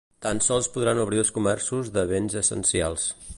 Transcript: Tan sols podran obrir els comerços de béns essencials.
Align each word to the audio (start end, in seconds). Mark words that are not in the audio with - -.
Tan 0.25 0.39
sols 0.45 0.69
podran 0.77 1.01
obrir 1.03 1.21
els 1.25 1.31
comerços 1.35 1.93
de 1.99 2.07
béns 2.13 2.39
essencials. 2.43 3.07